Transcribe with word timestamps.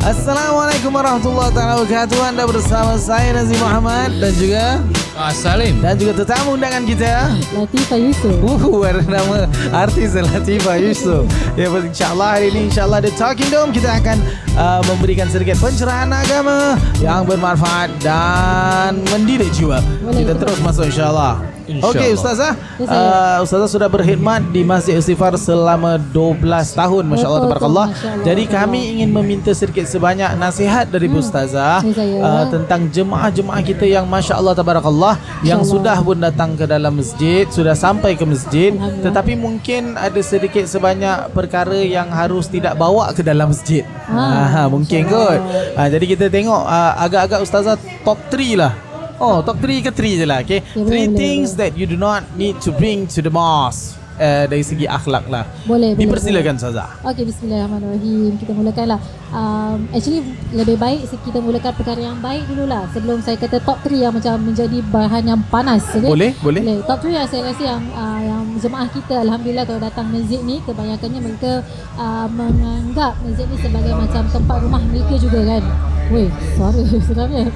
Assalamualaikum 0.00 0.96
warahmatullahi 0.96 1.52
taala 1.52 1.84
wabarakatuh. 1.84 2.18
Anda 2.24 2.48
bersama 2.48 2.96
saya 2.96 3.36
Nazim 3.36 3.60
Muhammad 3.60 4.16
dan 4.16 4.32
juga 4.32 4.64
Ah, 5.12 5.28
Salim. 5.28 5.76
dan 5.84 6.00
juga 6.00 6.24
tetamu 6.24 6.56
undangan 6.56 6.88
kita. 6.88 7.28
Latifah 7.52 8.00
Yusof. 8.00 8.36
Uh, 8.40 8.80
ada 8.88 9.04
nama 9.04 9.44
artis 9.76 10.16
Latifah 10.16 10.80
Yusof. 10.80 11.28
Ya, 11.52 11.68
insyaAllah 11.68 12.40
hari 12.40 12.48
ini 12.48 12.72
insyaAllah 12.72 13.04
The 13.04 13.12
Talking 13.12 13.52
Dome 13.52 13.76
kita 13.76 14.00
akan 14.00 14.16
uh, 14.56 14.80
memberikan 14.88 15.28
sedikit 15.28 15.60
pencerahan 15.60 16.08
agama 16.08 16.80
yang 17.04 17.28
bermanfaat 17.28 17.92
dan 18.00 19.04
mendidik 19.12 19.52
jiwa. 19.52 19.84
Kita 20.08 20.32
terus 20.32 20.56
masuk 20.64 20.88
insyaAllah. 20.88 21.59
Okey 21.78 22.18
Ustazah. 22.18 22.58
Uh, 22.82 23.44
Ustazah 23.46 23.70
sudah 23.70 23.86
berkhidmat 23.86 24.50
di 24.50 24.66
Masjid 24.66 24.98
Istighfar 24.98 25.38
selama 25.38 26.00
12 26.10 26.42
tahun 26.74 27.04
Masya 27.06 27.26
Allah 27.30 27.40
Betul, 27.46 27.50
Tabarakallah. 27.54 27.86
Masya 27.94 28.08
Allah, 28.10 28.24
Jadi 28.26 28.42
kami 28.50 28.80
ingin 28.98 29.10
meminta 29.14 29.52
sedikit 29.54 29.86
sebanyak 29.86 30.34
nasihat 30.34 30.90
dari 30.90 31.06
hmm. 31.06 31.20
Ustazah 31.20 31.78
uh, 31.86 32.44
Tentang 32.50 32.90
jemaah-jemaah 32.90 33.62
kita 33.62 33.86
yang 33.86 34.10
Masya 34.10 34.34
Allah 34.34 34.58
Tabarakallah 34.58 35.14
Yang 35.46 35.76
sudah 35.76 36.02
pun 36.02 36.18
datang 36.18 36.58
ke 36.58 36.66
dalam 36.66 36.98
masjid 36.98 37.46
Sudah 37.46 37.78
sampai 37.78 38.18
ke 38.18 38.24
masjid. 38.26 38.74
Tetapi 38.74 39.38
mungkin 39.38 39.94
ada 39.94 40.18
sedikit 40.24 40.66
sebanyak 40.66 41.30
perkara 41.30 41.78
yang 41.78 42.10
harus 42.10 42.50
tidak 42.50 42.74
bawa 42.74 43.12
ke 43.14 43.22
dalam 43.22 43.52
masjid. 43.52 43.86
Ah, 44.10 44.64
ah, 44.64 44.66
Mungkin 44.66 45.06
kot. 45.06 45.38
Uh, 45.76 45.88
Jadi 45.88 46.04
kita 46.16 46.26
tengok 46.26 46.62
uh, 46.66 46.92
agak-agak 46.98 47.44
Ustazah 47.44 47.76
top 48.02 48.18
3 48.32 48.58
lah 48.58 48.89
Oh, 49.20 49.44
top 49.44 49.60
3 49.60 49.84
ke 49.84 49.92
3 49.92 50.16
je 50.16 50.24
lah, 50.24 50.40
okay? 50.40 50.64
Boleh, 50.72 50.88
Three 50.88 51.06
boleh, 51.12 51.20
things 51.20 51.52
boleh. 51.52 51.60
that 51.60 51.72
you 51.76 51.84
do 51.84 52.00
not 52.00 52.24
need 52.40 52.56
to 52.64 52.72
bring 52.72 53.04
to 53.12 53.20
the 53.20 53.28
mosque 53.28 54.00
uh, 54.20 54.44
dari 54.48 54.64
segi 54.64 54.84
akhlak 54.84 55.28
lah. 55.28 55.44
Boleh, 55.64 55.96
boleh. 55.96 56.00
Dipersilakan 56.04 56.56
Ustazah. 56.60 56.88
Okey, 57.04 57.24
bismillahirrahmanirrahim. 57.28 58.36
Kita 58.36 58.52
mulakanlah. 58.52 59.00
Um, 59.30 59.86
actually, 59.94 60.24
lebih 60.56 60.76
baik 60.76 61.06
kita 61.06 61.38
mulakan 61.38 61.72
perkara 61.76 62.00
yang 62.00 62.18
baik 62.20 62.44
dululah. 62.48 62.88
Sebelum 62.92 63.20
saya 63.24 63.36
kata 63.40 63.60
top 63.64 63.80
3 63.84 64.08
yang 64.08 64.12
macam 64.12 64.40
menjadi 64.40 64.78
bahan 64.88 65.22
yang 65.28 65.40
panas. 65.48 65.84
Okay? 65.92 66.08
Boleh, 66.08 66.32
boleh. 66.44 66.62
Boleh. 66.64 66.76
Top 66.84 67.00
3 67.04 67.12
yang 67.12 67.28
saya 67.28 67.42
rasa 67.48 67.62
yang 67.76 67.82
uh, 67.96 68.20
yang 68.20 68.42
jemaah 68.60 68.88
kita 68.92 69.14
Alhamdulillah 69.24 69.64
kalau 69.64 69.80
datang 69.80 70.06
masjid 70.12 70.40
ni 70.44 70.60
kebanyakannya 70.64 71.20
mereka 71.24 71.52
uh, 71.96 72.26
menganggap 72.28 73.16
masjid 73.24 73.46
ni 73.48 73.56
sebagai 73.60 73.92
macam 73.96 74.22
tempat 74.28 74.56
rumah 74.64 74.82
mereka 74.84 75.14
juga 75.16 75.40
kan. 75.44 75.64
Weh, 76.10 76.26
suara 76.58 76.80
sebenarnya. 77.06 77.46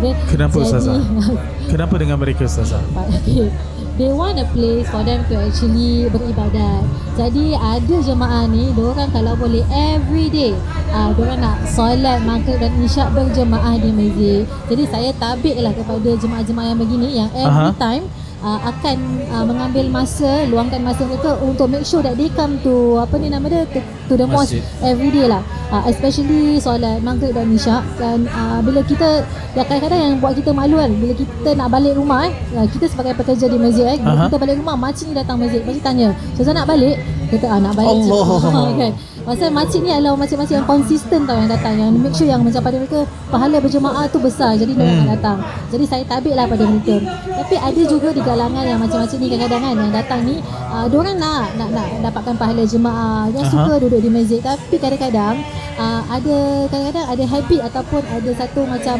Okay. 0.00 0.12
Kenapa 0.32 0.56
Ustazah? 0.64 0.96
Kenapa 1.72 1.94
dengan 2.00 2.16
mereka 2.16 2.48
Ustazah? 2.48 2.80
Okay. 2.96 3.52
They 3.98 4.14
want 4.14 4.38
a 4.38 4.46
place 4.54 4.86
for 4.94 5.02
them 5.02 5.26
to 5.26 5.34
actually 5.42 6.06
beribadat. 6.06 6.86
Jadi 7.18 7.58
ada 7.58 7.96
jemaah 7.98 8.46
ni, 8.46 8.70
diorang 8.72 9.10
kalau 9.10 9.34
boleh 9.34 9.66
every 9.74 10.30
day, 10.30 10.54
uh, 10.94 11.10
diorang 11.18 11.42
nak 11.42 11.66
solat 11.66 12.22
maghrib 12.22 12.62
dan 12.62 12.70
isyak 12.78 13.10
berjemaah 13.10 13.74
di 13.74 13.90
masjid. 13.90 14.42
Jadi 14.70 14.82
saya 14.86 15.10
tabik 15.18 15.58
lah 15.58 15.74
kepada 15.74 16.14
jemaah-jemaah 16.14 16.66
yang 16.70 16.78
begini 16.78 17.08
yang 17.10 17.30
every 17.34 17.74
Aha. 17.74 17.74
time 17.74 18.06
uh, 18.42 18.58
akan 18.70 18.96
uh, 19.34 19.44
mengambil 19.44 19.90
masa, 19.90 20.46
luangkan 20.46 20.78
masa 20.78 21.02
mereka 21.02 21.34
untuk 21.42 21.66
make 21.66 21.82
sure 21.82 22.00
that 22.00 22.14
they 22.14 22.30
come 22.38 22.54
to 22.62 23.02
apa 23.02 23.18
ni 23.18 23.28
nama 23.34 23.50
dia 23.50 23.66
to, 23.66 23.82
to 24.08 24.16
the 24.16 24.26
mosque 24.26 24.56
every 24.82 25.08
day 25.08 25.24
lah. 25.24 25.40
Uh, 25.68 25.84
especially 25.84 26.56
solat 26.56 26.96
maghrib 26.98 27.28
dan 27.30 27.52
isyak 27.52 27.84
dan 28.00 28.24
uh, 28.26 28.56
bila 28.58 28.80
kita 28.80 29.20
ya 29.52 29.60
kadang-kadang 29.60 30.00
yang 30.00 30.14
buat 30.16 30.32
kita 30.32 30.48
malu 30.48 30.80
kan 30.80 30.88
bila 30.90 31.12
kita 31.12 31.50
nak 31.52 31.68
balik 31.68 31.92
rumah 31.92 32.24
eh 32.24 32.32
uh, 32.56 32.64
kita 32.64 32.88
sebagai 32.88 33.12
pekerja 33.12 33.44
di 33.46 33.60
masjid 33.60 33.84
eh 33.84 34.00
bila 34.00 34.16
Aha. 34.16 34.24
kita 34.26 34.36
balik 34.40 34.56
rumah 34.56 34.80
makcik 34.80 35.12
ni 35.12 35.14
datang 35.14 35.36
masjid 35.36 35.60
makcik 35.60 35.84
tanya 35.84 36.08
Ustazah 36.32 36.56
nak 36.56 36.64
balik 36.66 36.96
kata 37.28 37.46
ah 37.46 37.60
nak 37.60 37.76
balik 37.76 38.00
cik." 38.00 38.08
Allah. 38.08 38.64
kan 38.80 38.92
Pasal 39.28 39.52
makcik 39.52 39.84
ni 39.84 39.92
adalah 39.92 40.16
makcik-makcik 40.16 40.56
yang 40.56 40.64
konsisten 40.64 41.20
tau 41.28 41.36
yang 41.36 41.52
datang 41.52 41.76
Yang 41.76 41.90
make 42.00 42.16
sure 42.16 42.24
yang 42.24 42.40
macam 42.40 42.64
pada 42.64 42.80
mereka 42.80 43.00
Pahala 43.28 43.60
berjemaah 43.60 44.08
tu 44.08 44.16
besar 44.16 44.56
Jadi 44.56 44.72
mereka 44.72 44.88
Hmm. 44.88 45.04
nak 45.04 45.10
datang 45.20 45.38
Jadi 45.68 45.84
saya 45.84 46.02
tabik 46.08 46.32
lah 46.32 46.48
pada 46.48 46.64
mereka 46.64 46.96
Tapi 47.28 47.54
ada 47.60 47.82
juga 47.84 48.08
di 48.08 48.24
kalangan 48.24 48.64
yang 48.64 48.80
macam-macam 48.80 49.16
ni 49.20 49.26
kadang-kadang 49.28 49.60
kan 49.60 49.74
Yang 49.76 49.92
datang 49.92 50.20
ni 50.24 50.36
uh, 50.68 50.86
Diorang 50.86 51.16
nak, 51.16 51.56
nak 51.56 51.68
nak 51.72 51.88
dapatkan 52.04 52.34
pahala 52.36 52.62
jemaah 52.68 53.26
Yang 53.32 53.44
Aha. 53.48 53.52
suka 53.56 53.72
duduk 53.80 54.00
di 54.04 54.10
masjid 54.12 54.40
Tapi 54.44 54.76
kadang-kadang 54.76 55.40
uh, 55.80 56.02
Ada 56.12 56.36
kadang-kadang 56.68 57.06
ada 57.08 57.24
habit 57.24 57.60
Ataupun 57.72 58.02
ada 58.06 58.30
satu 58.36 58.60
macam 58.68 58.98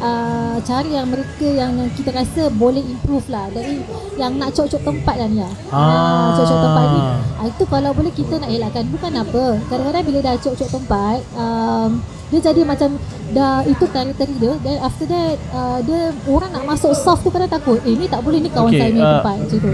uh, 0.00 0.56
cara 0.60 0.88
yang 0.88 1.06
mereka 1.08 1.48
yang, 1.48 1.72
yang 1.76 1.90
kita 1.92 2.10
rasa 2.12 2.48
boleh 2.52 2.82
improve 2.84 3.26
lah 3.32 3.48
dari 3.52 3.80
yang 4.16 4.36
nak 4.36 4.52
cocok 4.52 4.80
tempat 4.80 5.14
lah 5.16 5.28
ni 5.28 5.40
lah. 5.40 5.52
Ah. 5.72 6.36
cocok 6.36 6.58
tempat 6.60 6.84
ni. 6.84 7.00
Ah, 7.36 7.46
itu 7.48 7.64
kalau 7.68 7.90
boleh 7.92 8.12
kita 8.12 8.34
nak 8.40 8.50
elakkan 8.50 8.84
bukan 8.88 9.12
apa. 9.16 9.44
Kadang-kadang 9.68 10.04
bila 10.04 10.18
dah 10.24 10.34
cocok 10.40 10.68
tempat 10.68 11.18
um, 11.36 11.90
dia 12.26 12.40
jadi 12.42 12.66
macam 12.66 12.98
dah 13.30 13.62
itu 13.70 13.86
territory 13.86 14.34
dia 14.42 14.52
dan 14.66 14.76
after 14.82 15.06
that 15.06 15.38
uh, 15.54 15.78
dia 15.78 16.10
orang 16.26 16.50
nak 16.50 16.74
masuk 16.74 16.90
soft 16.90 17.22
tu 17.22 17.30
kadang 17.30 17.50
takut 17.50 17.78
eh 17.86 17.94
ni 17.94 18.10
tak 18.10 18.18
boleh 18.22 18.42
ni 18.42 18.50
kawan 18.50 18.74
Okay, 18.74 18.82
saya 18.82 18.90
ni 18.90 18.98
uh, 18.98 19.22
tempat 19.22 19.34
macam 19.46 19.58
tu 19.62 19.72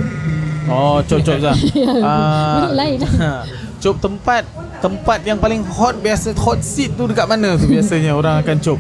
Oh, 0.65 0.99
cop-cop 1.01 1.39
Zah. 1.39 1.57
Ah, 2.03 2.55
Bunyi 2.61 2.73
lain. 2.75 2.99
Cop 3.83 3.99
tempat 3.99 4.47
tempat 4.79 5.19
yang 5.23 5.35
paling 5.37 5.63
hot 5.65 5.99
biasa 5.99 6.31
hot 6.37 6.59
seat 6.61 6.95
tu 6.95 7.03
dekat 7.05 7.25
mana 7.25 7.55
tu 7.55 7.67
biasanya 7.67 8.13
orang 8.13 8.39
akan 8.39 8.59
cop? 8.59 8.79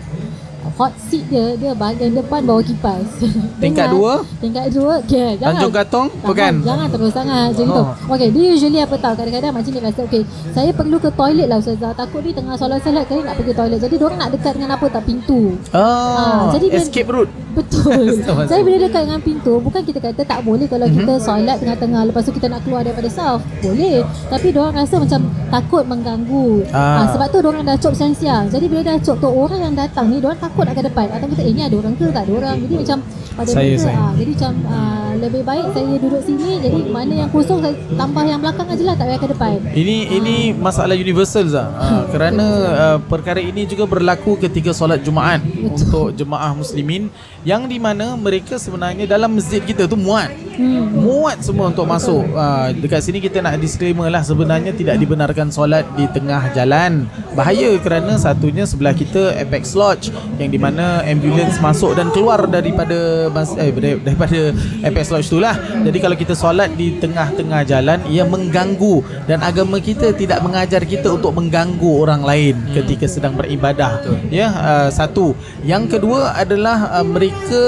hot 0.72 0.94
seat 0.96 1.28
dia 1.28 1.52
dia 1.54 1.76
bahagian 1.76 2.16
depan 2.16 2.40
bawah 2.42 2.64
kipas 2.64 3.04
Tingkat 3.62 3.92
dua? 3.92 4.24
tingkat 4.40 4.72
dua 4.72 4.98
okay, 4.98 5.36
jangan 5.36 5.52
Tanjung 5.60 5.74
Katong? 5.74 6.08
Jangan, 6.08 6.24
Bukan. 6.24 6.52
Jangan 6.64 6.86
terus 6.88 7.10
sangat 7.12 7.40
macam 7.44 7.66
Oh. 7.66 7.74
tu. 7.76 7.84
Okey, 8.08 8.28
dia 8.32 8.44
usually 8.48 8.80
apa 8.80 8.96
tahu 8.96 9.14
kadang-kadang 9.14 9.52
macam 9.52 9.68
dia 9.68 9.82
rasa 9.84 10.00
okey, 10.02 10.22
saya 10.48 10.70
perlu 10.72 10.96
ke 10.96 11.10
toilet 11.12 11.46
lah 11.46 11.60
Ustazah. 11.60 11.92
Takut 11.92 12.24
ni 12.24 12.32
tengah 12.32 12.56
solat-solat 12.56 13.04
kali 13.04 13.20
nak 13.20 13.34
pergi 13.36 13.52
toilet. 13.52 13.78
Jadi 13.78 13.94
diorang 13.96 14.18
nak 14.18 14.30
dekat 14.32 14.52
dengan 14.54 14.70
apa 14.72 14.86
tak 14.88 15.02
pintu. 15.04 15.40
Oh, 15.70 15.76
Ah, 15.76 16.48
jadi 16.50 16.66
dia- 16.68 16.80
escape 16.80 17.10
route. 17.10 17.30
Betul. 17.58 18.04
Saya 18.46 18.60
bila 18.60 18.76
dekat 18.80 19.02
dengan 19.04 19.20
pintu, 19.20 19.54
bukan 19.58 19.80
kita 19.80 19.98
kata 19.98 20.22
tak 20.22 20.40
boleh 20.42 20.64
kalau 20.64 20.84
Mhm. 20.84 20.94
kita 20.96 21.12
solat 21.18 21.56
tengah-tengah 21.58 22.02
lepas 22.06 22.22
tu 22.22 22.32
kita 22.32 22.46
nak 22.46 22.60
keluar 22.62 22.80
daripada 22.80 23.06
saf. 23.06 23.40
Boleh. 23.58 24.00
Tapi 24.26 24.46
diorang 24.48 24.74
rasa 24.74 24.96
macam 24.96 25.20
takut 25.48 25.84
mengganggu. 25.84 26.64
Ah. 26.70 27.04
Ah. 27.04 27.06
sebab 27.10 27.26
tu 27.28 27.38
diorang 27.38 27.62
dah 27.62 27.76
cop 27.76 27.92
siang-siang. 27.92 28.48
Jadi 28.48 28.64
bila 28.66 28.80
dah 28.82 28.96
cop 28.98 29.16
tu 29.16 29.28
orang 29.28 29.60
yang 29.62 29.74
datang 29.74 30.08
ni 30.08 30.16
diorang 30.16 30.38
takut 30.38 30.64
nak 30.64 30.74
ke 30.74 30.82
depan. 30.82 31.06
Atau 31.08 31.26
kita 31.28 31.42
eh 31.42 31.52
ni 31.52 31.62
ada 31.62 31.76
orang 31.76 31.94
ke 31.94 32.06
tak 32.08 32.22
ada 32.24 32.32
orang. 32.32 32.56
Jadi 32.58 32.74
macam 32.78 32.98
pada 33.32 33.48
Saya, 33.48 33.64
mereka 33.66 33.82
saya. 33.82 33.96
ah, 33.96 34.12
jadi 34.12 34.30
macam 34.30 34.52
ah, 34.68 35.10
lebih 35.14 35.42
baik 35.42 35.66
saya 35.72 35.92
duduk 35.96 36.20
sini 36.20 36.50
jadi 36.58 36.80
mana 36.86 37.12
yang 37.16 37.30
kosong 37.30 37.58
saya 37.58 37.72
tambah 37.90 38.22
yang 38.22 38.36
belakang 38.36 38.68
aja 38.68 38.82
lah 38.82 38.94
tak 38.94 39.06
payah 39.06 39.20
ke 39.20 39.28
depan. 39.30 39.52
Ini 39.72 39.96
ini 40.12 40.34
masalah 40.52 40.92
universal 40.92 41.48
Zah. 41.48 41.68
Uh, 41.72 42.04
kerana 42.12 42.46
uh, 42.74 42.98
perkara 43.00 43.40
ini 43.40 43.64
juga 43.64 43.84
berlaku 43.84 44.36
ketika 44.36 44.70
solat 44.70 45.00
Jumaat 45.00 45.40
untuk 45.58 46.12
jemaah 46.12 46.52
muslimin 46.52 47.08
yang 47.42 47.66
di 47.66 47.78
mana 47.78 48.14
mereka 48.14 48.54
sebenarnya 48.58 49.06
dalam 49.06 49.34
masjid 49.34 49.58
kita 49.62 49.90
tu 49.90 49.98
muat. 49.98 50.30
Hmm. 50.52 50.92
Muat 50.92 51.40
semua 51.40 51.72
untuk 51.72 51.88
masuk. 51.88 52.22
Uh, 52.36 52.68
dekat 52.76 53.00
sini 53.00 53.18
kita 53.24 53.40
nak 53.40 53.56
disclaimer 53.56 54.12
lah 54.12 54.20
sebenarnya 54.20 54.76
tidak 54.76 55.00
dibenarkan 55.00 55.48
solat 55.48 55.88
di 55.96 56.04
tengah 56.12 56.52
jalan. 56.52 57.08
Bahaya 57.32 57.72
kerana 57.80 58.20
satunya 58.20 58.68
sebelah 58.68 58.92
kita 58.92 59.32
Apex 59.40 59.72
Lodge 59.72 60.12
yang 60.36 60.52
di 60.52 60.60
mana 60.60 61.00
ambulans 61.08 61.56
masuk 61.62 61.96
dan 61.96 62.12
keluar 62.12 62.44
daripada 62.44 63.32
mas- 63.32 63.56
eh 63.56 63.72
dari- 63.72 64.00
daripada 64.04 64.52
Apex 64.84 65.08
Lodge 65.08 65.28
tu 65.32 65.40
lah. 65.40 65.56
Jadi 65.56 65.98
kalau 65.98 66.16
kita 66.18 66.36
solat 66.36 66.68
di 66.76 67.00
tengah-tengah 67.00 67.64
jalan 67.64 67.98
ia 68.12 68.28
mengganggu 68.28 69.24
dan 69.24 69.40
agama 69.40 69.80
kita 69.80 70.12
tidak 70.12 70.44
mengajar 70.44 70.84
kita 70.84 71.16
untuk 71.16 71.32
mengganggu 71.32 71.90
orang 72.04 72.20
lain 72.20 72.54
ketika 72.76 73.08
sedang 73.08 73.32
beribadah. 73.32 74.04
Ya, 74.28 74.52
uh, 74.52 74.88
satu. 74.92 75.32
Yang 75.64 75.96
kedua 75.96 76.36
adalah 76.36 77.00
uh, 77.00 77.06
mereka 77.06 77.64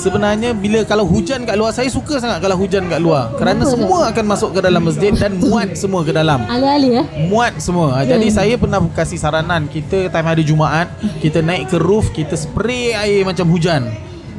sebenarnya 0.00 0.56
bila 0.56 0.82
kalau 0.88 1.04
hujan 1.04 1.44
kat 1.44 1.58
luar 1.58 1.73
saya 1.74 1.90
suka 1.90 2.22
sangat 2.22 2.38
kalau 2.38 2.54
hujan 2.54 2.86
kat 2.86 3.02
luar 3.02 3.34
kerana 3.34 3.66
Kenapa, 3.66 3.74
semua 3.74 3.98
akan 4.14 4.24
masuk 4.30 4.50
ke 4.54 4.60
dalam 4.62 4.82
masjid 4.86 5.10
dan 5.10 5.32
muat 5.42 5.74
semua 5.74 6.06
ke 6.06 6.14
dalam 6.14 6.46
Alih-alih 6.46 7.02
eh. 7.02 7.06
muat 7.26 7.58
semua. 7.58 8.06
Ya. 8.06 8.14
Jadi 8.14 8.30
saya 8.30 8.54
pernah 8.54 8.78
kasih 8.94 9.18
saranan 9.18 9.66
kita 9.66 10.06
time 10.06 10.26
hari 10.30 10.46
Jumaat 10.46 10.86
kita 11.18 11.42
naik 11.42 11.74
ke 11.74 11.82
roof 11.82 12.14
kita 12.14 12.38
spray 12.38 12.94
air 12.94 13.26
macam 13.26 13.50
hujan. 13.50 13.90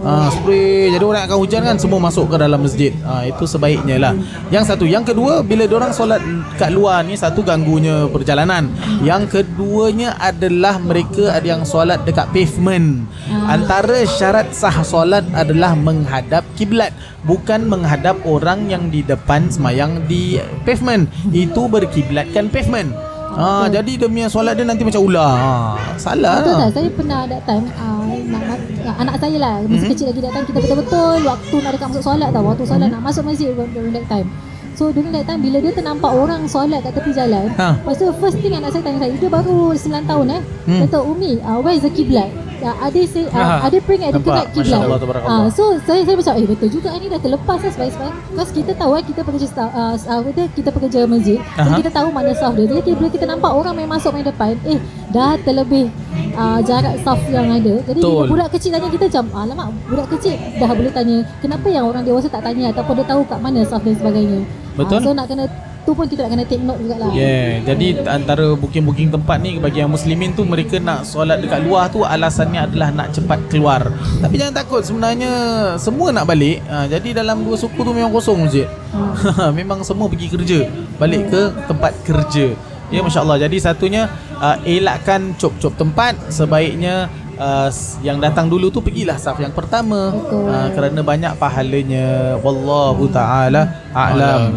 Ah, 0.04 0.28
spray 0.28 0.92
jadi 0.92 1.04
orang 1.08 1.24
akan 1.24 1.38
hujan 1.40 1.62
kan 1.64 1.78
semua 1.80 2.04
masuk 2.04 2.28
ke 2.28 2.36
dalam 2.36 2.60
masjid. 2.60 2.92
Ah, 3.08 3.24
itu 3.24 3.48
sebaiknya 3.48 3.96
lah. 3.96 4.14
Yang 4.52 4.76
satu, 4.76 4.84
yang 4.84 5.08
kedua 5.08 5.40
bila 5.40 5.64
orang 5.72 5.96
solat 5.96 6.20
kat 6.60 6.76
luar 6.76 7.08
ni 7.08 7.16
satu 7.16 7.40
ganggunya 7.40 8.12
perjalanan. 8.12 8.68
Yang 9.00 9.40
keduanya 9.40 10.20
adalah 10.20 10.76
mereka 10.84 11.32
ada 11.32 11.48
yang 11.48 11.64
solat 11.64 12.04
dekat 12.04 12.28
pavement. 12.36 13.08
Ah. 13.32 13.56
Antara 13.56 14.04
syarat 14.04 14.52
sah 14.52 14.84
solat 14.84 15.24
adalah 15.32 15.72
menghadap 15.80 16.44
kiblat 16.60 16.92
bukan 17.24 17.64
menghadap 17.64 18.20
orang 18.28 18.68
yang 18.68 18.92
di 18.92 19.00
depan 19.00 19.48
semayang 19.48 20.04
di 20.12 20.44
pavement. 20.68 21.08
Itu 21.32 21.72
berkiblatkan 21.72 22.52
pavement. 22.52 23.15
Ha, 23.36 23.46
jadi 23.68 23.92
dia 23.96 24.08
punya 24.08 24.28
solat 24.28 24.54
dia 24.54 24.64
nanti 24.64 24.82
macam 24.82 25.02
ular. 25.02 25.34
Ha, 25.34 25.52
salah. 25.98 26.36
Betul 26.40 26.52
lah. 26.52 26.60
tak? 26.62 26.70
Saya 26.74 26.88
pernah 26.90 27.20
that 27.26 27.42
time 27.44 27.66
uh, 27.70 28.04
nak, 28.26 28.42
nak, 28.80 28.96
anak 28.98 29.16
saya 29.18 29.38
lah 29.38 29.54
masa 29.62 29.76
Mhm. 29.78 29.92
kecil 29.92 30.06
lagi 30.08 30.20
that 30.20 30.34
time 30.34 30.46
kita 30.46 30.60
betul-betul 30.60 31.16
waktu 31.22 31.56
nak 31.58 31.72
dekat 31.72 31.88
masuk 31.90 32.04
solat 32.06 32.30
tau. 32.30 32.44
Waktu 32.44 32.64
solat 32.64 32.88
nak 32.90 33.02
masuk 33.02 33.24
masjid 33.24 33.48
during 33.52 33.92
that 33.92 34.08
time. 34.08 34.28
So 34.74 34.92
during 34.92 35.12
that 35.12 35.24
time 35.24 35.40
bila 35.40 35.60
dia 35.60 35.72
ternampak 35.72 36.12
orang 36.12 36.42
solat 36.46 36.80
kat 36.82 36.92
tepi 36.92 37.12
jalan, 37.12 37.48
Ha. 37.54 37.76
lepas 37.78 37.96
tu 37.96 38.12
first 38.14 38.38
thing 38.38 38.52
anak 38.54 38.72
saya 38.72 38.84
tanya 38.84 39.00
saya, 39.02 39.14
dia 39.14 39.30
baru 39.30 39.72
9 39.72 40.04
tahun 40.04 40.28
eh. 40.30 40.42
Hmm. 40.66 40.80
Kata 40.84 40.98
Umi, 41.02 41.40
uh, 41.40 41.60
where 41.60 41.72
is 41.72 41.80
the 41.80 41.90
kiblat? 41.90 42.28
Uh, 42.56 42.76
ada 42.82 43.02
say, 43.04 43.24
Ha. 43.28 43.38
uh, 43.38 43.58
ada 43.64 43.78
praying 43.80 44.04
at 44.04 44.12
the 44.12 44.18
Nampak? 44.18 44.48
correct 44.48 44.52
Masya 44.56 44.78
kiblat. 44.78 45.22
Ah, 45.24 45.46
so 45.50 45.64
saya 45.82 46.02
saya 46.02 46.16
macam 46.16 46.34
eh 46.34 46.46
betul 46.46 46.70
juga 46.72 46.90
ni 46.96 47.08
dah 47.08 47.20
terlepas 47.20 47.60
lah 47.60 47.72
sebaik-sebaik. 47.72 48.14
Because 48.30 48.52
kita 48.52 48.72
tahu 48.74 48.92
kan 48.92 49.04
kita 49.04 49.22
pekerja 49.22 49.48
staff, 49.48 49.70
uh, 49.72 49.94
uh, 49.94 50.22
kita, 50.26 50.42
kita 50.54 50.70
pekerja 50.70 51.00
masjid. 51.06 51.38
Jadi 51.38 51.74
kita 51.82 51.92
tahu 51.92 52.08
mana 52.10 52.32
staff 52.32 52.54
dia. 52.54 52.66
Jadi 52.66 52.82
kita- 52.82 52.98
bila 52.98 53.10
kita 53.10 53.26
nampak 53.26 53.52
orang 53.52 53.74
main 53.74 53.90
masuk 53.90 54.12
main 54.12 54.24
depan, 54.24 54.56
eh 54.64 54.80
dah 55.10 55.36
terlebih 55.38 55.92
uh, 56.34 56.60
jarak 56.62 56.96
staff 56.98 57.20
yang 57.28 57.48
ada. 57.50 57.74
Jadi 57.84 58.00
bila 58.00 58.12
Betul. 58.16 58.28
budak 58.30 58.50
kecil 58.52 58.70
tanya 58.72 58.88
kita 58.88 59.04
macam, 59.06 59.26
alamak 59.36 59.68
budak 59.86 60.08
kecil 60.12 60.34
dah 60.56 60.70
boleh 60.72 60.92
tanya 60.92 61.18
kenapa 61.40 61.68
yang 61.68 61.86
orang 61.86 62.04
dewasa 62.04 62.28
tak 62.28 62.42
tanya 62.42 62.72
ataupun 62.72 62.94
dia 62.96 63.06
tahu 63.06 63.22
kat 63.26 63.40
mana 63.40 63.60
staff 63.62 63.82
dan 63.82 63.96
sebagainya. 63.96 64.40
Betul. 64.76 64.98
Ah, 64.98 65.02
so 65.02 65.10
nak 65.12 65.28
kena 65.28 65.46
tu 65.86 65.94
pun 65.94 66.10
kita 66.10 66.26
nak 66.26 66.32
kena 66.34 66.46
take 66.50 66.66
note 66.66 66.82
jugalah. 66.82 67.14
Yeah, 67.14 67.62
jadi 67.62 68.02
antara 68.10 68.58
booking-booking 68.58 69.14
tempat 69.14 69.38
ni 69.40 69.62
bagi 69.62 69.86
yang 69.86 69.94
muslimin 69.94 70.34
tu 70.34 70.42
mereka 70.42 70.82
nak 70.82 71.06
solat 71.06 71.40
dekat 71.40 71.62
luar 71.62 71.94
tu 71.94 72.02
alasannya 72.02 72.66
adalah 72.66 72.90
nak 72.90 73.14
cepat 73.14 73.40
keluar. 73.54 73.86
Tapi 74.20 74.36
jangan 74.42 74.58
takut 74.58 74.82
sebenarnya 74.82 75.32
semua 75.78 76.10
nak 76.10 76.26
balik. 76.26 76.66
Ha, 76.66 76.90
jadi 76.90 77.22
dalam 77.22 77.46
dua 77.46 77.56
suku 77.56 77.78
tu 77.86 77.94
memang 77.94 78.10
kosong 78.10 78.50
masjid. 78.50 78.66
memang 79.60 79.86
semua 79.86 80.10
pergi 80.10 80.28
kerja, 80.34 80.60
balik 80.98 81.30
ke 81.30 81.42
tempat 81.70 81.94
kerja. 82.02 82.58
Ya 82.90 83.00
masya-Allah. 83.06 83.46
Jadi 83.46 83.58
satunya 83.62 84.10
uh, 84.42 84.58
elakkan 84.66 85.38
cop-cop 85.38 85.78
tempat 85.78 86.18
sebaiknya 86.34 87.08
Uh, 87.36 87.68
yang 88.00 88.24
datang 88.24 88.48
dulu 88.48 88.72
tu 88.72 88.80
pergilah 88.80 89.20
saf 89.20 89.36
yang 89.44 89.52
pertama 89.52 90.08
Betul. 90.08 90.48
uh, 90.48 90.72
kerana 90.72 91.04
banyak 91.04 91.36
pahalanya 91.36 92.40
wallahu 92.40 93.12
taala 93.12 93.92
a'lam 93.92 94.56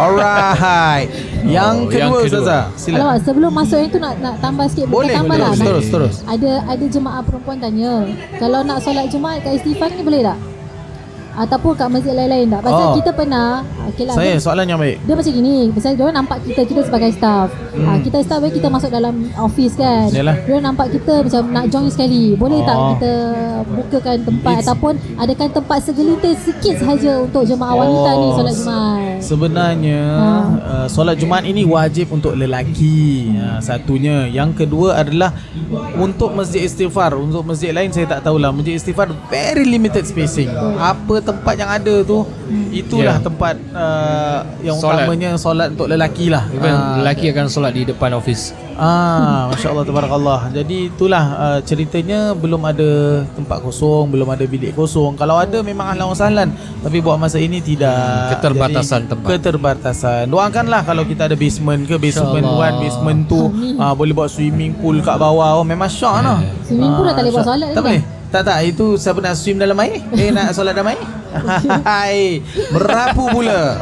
Alright. 0.00 1.08
Yang 1.42 1.74
Oh, 1.76 1.86
kedua, 1.86 1.98
yang 1.98 2.10
kedua. 2.12 2.26
Ustazah. 2.26 2.62
Sila. 2.74 2.96
Alamak, 2.98 3.18
sebelum 3.22 3.50
masuk 3.50 3.76
yang 3.76 3.90
tu 3.90 3.98
nak 3.98 4.14
nak 4.18 4.34
tambah 4.38 4.66
sikit 4.66 4.84
bukan 4.86 4.96
Boleh, 4.96 5.14
tambah 5.14 5.36
boleh. 5.36 5.46
lah. 5.46 5.52
Terus, 5.56 5.86
terus. 5.88 6.14
Ada 6.24 6.50
ada 6.66 6.84
jemaah 6.86 7.22
perempuan 7.22 7.56
tanya, 7.56 7.92
kalau 8.36 8.60
nak 8.60 8.78
solat 8.80 9.06
Jumaat 9.08 9.40
kat 9.40 9.52
istighfar 9.56 9.88
ni 9.90 10.02
boleh 10.02 10.22
tak? 10.22 10.38
Ataupun 11.32 11.72
kat 11.72 11.88
masjid 11.88 12.10
lain-lain 12.10 12.46
tak? 12.48 12.60
Pasal 12.60 12.84
Oh. 12.84 12.94
kita 12.94 13.10
pernah 13.10 13.62
okay 13.84 14.04
lah, 14.04 14.14
Saya 14.14 14.32
dia, 14.32 14.40
soalan 14.40 14.66
yang 14.66 14.78
baik. 14.78 14.96
dia 15.00 15.14
macam 15.14 15.32
gini, 15.32 15.56
pasal 15.70 15.90
dia 15.92 16.06
nampak 16.10 16.38
kita 16.42 16.60
kita 16.64 16.80
sebagai 16.82 17.10
staff. 17.12 17.48
Hmm. 17.70 17.86
Ha, 17.86 17.90
kita 17.98 18.18
staff 18.20 18.40
kita 18.44 18.66
masuk 18.66 18.90
dalam 18.90 19.14
office 19.36 19.74
kan. 19.74 20.10
Yalah. 20.10 20.36
Dia 20.40 20.58
nampak 20.58 20.90
kita 20.90 21.22
macam 21.22 21.42
nak 21.48 21.64
join 21.68 21.88
sekali. 21.88 22.34
Boleh 22.34 22.60
tak 22.62 22.76
Oh. 22.76 22.88
kita 22.92 23.12
bukakan 23.62 24.16
tempat 24.22 24.52
It's- 24.52 24.64
ataupun 24.64 24.92
adakan 25.16 25.48
tempat 25.52 25.78
segelintir 25.80 26.34
sikit 26.36 26.74
sahaja 26.76 27.12
untuk 27.20 27.42
jemaah 27.44 27.74
wanita 27.76 28.10
ni 28.12 28.18
Oh, 28.20 28.36
solat 28.36 28.54
Jumaat. 28.54 29.18
Sebenarnya 29.20 30.00
Ha. 30.10 30.28
uh, 30.60 30.86
solat 30.86 31.16
Jumaat 31.16 31.44
ini 31.44 31.62
wajib 31.62 32.10
untuk 32.10 32.34
lelaki. 32.34 33.30
Uh, 33.32 33.58
satunya. 33.60 34.26
Yang 34.26 34.64
kedua 34.64 34.96
adalah 34.96 35.32
untuk 35.96 36.32
masjid 36.32 36.62
istighfar. 36.62 37.14
Untuk 37.14 37.42
masjid 37.42 37.70
lain 37.70 37.88
saya 37.88 38.06
tak 38.08 38.22
tahulah. 38.22 38.50
Masjid 38.50 38.74
istighfar 38.74 39.08
very 39.28 39.64
limited 39.64 40.02
spacing. 40.02 40.50
Apa 40.76 41.22
tempat 41.32 41.54
yang 41.56 41.70
ada 41.70 41.94
tu 42.02 42.18
itulah 42.70 43.00
Yeah. 43.12 43.22
tempat 43.22 43.54
uh, 43.70 44.38
yang 44.60 44.76
Solat. 44.76 45.06
utamanya 45.06 45.30
solat 45.34 45.68
untuk 45.70 45.86
lelaki 45.86 46.26
lah. 46.28 46.44
Even 46.50 46.70
Ah, 46.70 46.98
lelaki 46.98 47.30
akan 47.30 47.46
solat 47.46 47.72
di 47.72 47.82
depan 47.84 48.10
office. 48.12 48.50
Ah, 48.74 49.52
Masya 49.52 49.76
Allah, 49.76 49.84
Tabarakallah 49.84 50.40
Jadi 50.48 50.88
itulah 50.88 51.20
uh, 51.36 51.58
ceritanya 51.60 52.32
Belum 52.32 52.64
ada 52.64 52.88
tempat 53.28 53.60
kosong 53.60 54.08
Belum 54.08 54.24
ada 54.24 54.40
bilik 54.40 54.72
kosong 54.72 55.20
Kalau 55.20 55.36
ada 55.36 55.60
memang 55.60 55.92
ahlan 55.92 56.08
wa 56.08 56.16
sahlan 56.16 56.48
Tapi 56.80 57.04
buat 57.04 57.20
masa 57.20 57.36
ini 57.36 57.60
tidak 57.60 57.92
Keterbatasan 58.32 59.04
Jadi, 59.04 59.10
tempat. 59.12 59.28
Keterbatasan 59.36 60.24
Doakanlah 60.26 60.80
kalau 60.80 61.04
kita 61.04 61.28
ada 61.28 61.36
basement 61.36 61.84
ke 61.84 62.00
Basement 62.00 62.40
InsyaAllah. 62.40 62.72
1, 62.72 62.80
basement 62.80 63.20
2 63.28 63.84
uh, 63.84 63.92
Boleh 63.92 64.14
buat 64.16 64.32
swimming 64.32 64.72
pool 64.72 64.96
kat 65.04 65.20
bawah 65.20 65.60
oh, 65.60 65.66
Memang 65.66 65.84
syok 65.84 66.16
lah 66.16 66.40
Swimming 66.64 66.92
pool 66.96 67.04
dah 67.04 67.12
tak 67.12 67.20
boleh 67.20 67.32
buat 67.36 67.44
syok. 67.44 67.52
solat 67.52 67.70
Tak 67.76 67.84
boleh 67.84 68.02
tak 68.30 68.46
tak 68.46 68.62
itu 68.62 68.94
siapa 68.94 69.18
nak 69.18 69.34
swim 69.34 69.58
dalam 69.58 69.74
air? 69.76 70.06
Eh 70.14 70.30
nak 70.30 70.54
solat 70.54 70.70
dalam 70.70 70.86
air? 70.88 71.02
Hai, 71.86 72.42
berapu 72.74 73.30
pula. 73.30 73.78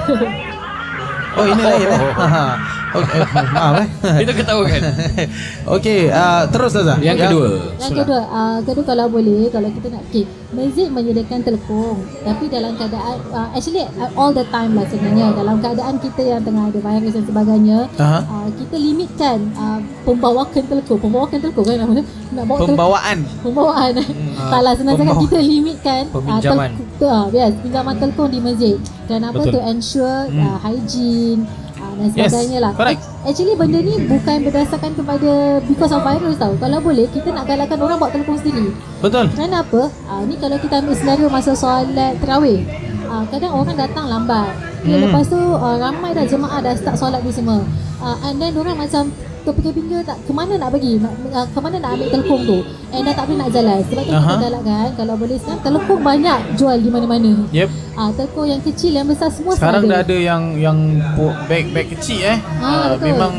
Oh 1.39 1.47
ini 1.47 1.63
lain 1.63 1.89
eh. 1.89 2.01
Okay, 2.89 3.21
maaf 3.51 3.75
eh. 3.77 3.89
Kita 4.21 4.33
ketahukan. 4.35 4.81
Okey, 5.77 6.09
uh, 6.09 6.43
terus 6.49 6.73
Ustazah. 6.73 6.97
Yang 6.99 7.29
kedua. 7.29 7.47
Yang 7.77 7.95
kedua, 8.01 8.21
uh, 8.27 8.59
kedua 8.63 8.85
kalau 8.87 9.07
boleh, 9.09 9.49
kalau 9.49 9.69
kita 9.69 9.87
nak 9.91 10.03
okay, 10.05 10.25
masjid 10.51 10.89
menyediakan 10.89 11.41
telekung. 11.43 12.01
Tapi 12.25 12.45
dalam 12.49 12.73
keadaan, 12.75 13.17
uh, 13.29 13.49
actually 13.53 13.85
uh, 13.85 14.11
all 14.15 14.33
the 14.33 14.45
time 14.49 14.73
lah 14.73 14.89
sebenarnya. 14.89 15.37
Dalam 15.37 15.61
keadaan 15.61 15.95
kita 15.99 16.23
yang 16.23 16.41
tengah 16.41 16.65
ada 16.67 16.81
virus 16.81 17.13
dan 17.13 17.25
sebagainya, 17.25 17.79
Aha. 17.97 18.21
uh, 18.25 18.49
kita 18.57 18.77
limitkan 18.77 19.39
uh, 19.55 19.79
pembawakan 20.03 20.63
telekung. 20.65 20.99
Pembawakan 20.99 21.39
telekung 21.39 21.67
kan 21.67 21.77
namanya? 21.79 22.05
Nak 22.31 22.45
bawa 22.45 22.57
telekung. 22.57 22.69
Pembawaan. 22.71 23.19
Pembawaan 23.41 23.93
Tak 24.53 24.61
lah 24.63 24.73
senang 24.73 24.95
sangat 24.95 25.13
Pembawa- 25.13 25.25
Kita 25.27 25.39
limitkan 25.43 26.03
ah, 26.05 26.15
Peminjaman. 26.15 26.71
telekung- 26.71 26.95
tu, 26.95 27.07
ah, 27.07 27.27
Yes 27.29 27.53
Pinjaman 27.59 27.95
telekung 27.99 28.31
di 28.31 28.39
masjid 28.39 28.77
Kenapa 29.05 29.41
Betul. 29.41 29.53
to 29.53 29.61
ensure 29.67 30.21
Hmm. 30.29 30.45
ah, 30.47 30.57
Hygiene 30.61 31.43
Dan 31.99 32.09
Yes, 32.15 32.31
sebagainya 32.31 32.59
lah 32.63 32.73
correct. 32.73 33.03
Ac- 33.03 33.27
Actually 33.29 33.55
benda 33.55 33.79
ni 33.81 33.95
Bukan 34.01 34.39
berdasarkan 34.41 34.93
kepada 34.95 35.31
Because 35.61 35.91
of 35.91 36.01
virus 36.01 36.39
tau 36.39 36.55
Kalau 36.55 36.79
boleh 36.79 37.11
Kita 37.11 37.29
nak 37.29 37.45
galakkan 37.45 37.77
orang 37.77 37.99
Bawa 37.99 38.09
telekung 38.09 38.39
sendiri 38.39 38.71
Betul. 38.99 39.27
Kerana 39.29 39.61
apa 39.61 39.83
ah, 40.07 40.23
Ni 40.23 40.35
kalau 40.35 40.57
kita 40.57 40.79
ambil 40.79 40.95
senario 40.95 41.27
Masa 41.27 41.53
solat 41.53 41.91
terawih 42.17 42.63
ah, 43.05 43.27
Kadang 43.27 43.53
orang 43.53 43.77
datang 43.77 44.07
lambat 44.07 44.49
okay, 44.79 44.95
Hmm. 44.95 45.03
Lepas 45.05 45.27
tu 45.27 45.37
ah, 45.37 45.75
Ramai 45.77 46.15
dah 46.15 46.23
jemaah 46.23 46.63
Dah 46.63 46.73
start 46.73 46.97
solat 46.97 47.21
ni 47.21 47.29
semua 47.29 47.59
ah, 47.99 48.15
And 48.23 48.39
then 48.39 48.55
orang 48.55 48.79
macam 48.79 49.11
terpinggir-pinggir 49.49 50.05
tak 50.05 50.21
ke 50.21 50.31
mana 50.31 50.53
nak 50.55 50.69
pergi 50.69 51.01
nak, 51.01 51.13
uh, 51.33 51.47
ke 51.49 51.59
mana 51.59 51.77
nak 51.81 51.91
ambil 51.97 52.09
telekung 52.13 52.43
tu 52.45 52.59
and 52.93 53.03
dah 53.03 53.15
tak 53.17 53.25
boleh 53.25 53.39
nak 53.41 53.51
jalan 53.51 53.79
sebab 53.89 54.03
tu 54.05 54.13
Aha. 54.13 54.21
kita 54.29 54.37
galakkan 54.45 54.89
kalau 55.01 55.15
boleh 55.17 55.37
sekarang 55.41 55.61
telekung 55.65 56.03
banyak 56.05 56.39
jual 56.55 56.77
di 56.77 56.91
mana-mana 56.93 57.33
Yep. 57.49 57.69
ah 57.97 58.11
telekung 58.13 58.47
yang 58.47 58.61
kecil 58.61 58.93
yang 58.93 59.07
besar 59.09 59.33
semua 59.33 59.57
Sekarang 59.57 59.89
dah 59.89 60.05
ada 60.05 60.17
yang 60.17 60.43
yang 60.55 60.79
bag-bag 61.49 61.89
kecil 61.97 62.21
eh. 62.21 62.39
Ah, 62.61 62.93
betul. 62.93 63.09
memang 63.09 63.33